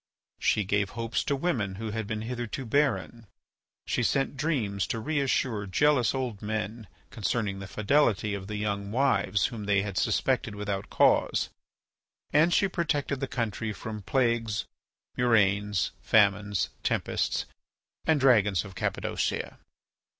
[0.39, 3.27] She gave hopes to women who had been hitherto barren,
[3.85, 9.45] she sent dreams to reassure jealous old men concerning the fidelity of the young wives
[9.53, 11.49] whom they had suspected without cause,
[12.33, 14.65] and she protected the country from plagues,
[15.19, 17.45] murrains, famines, tempests,
[18.03, 19.59] and dragons of Cappadocia.